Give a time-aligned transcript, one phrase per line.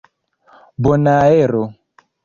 [0.83, 1.63] bonaero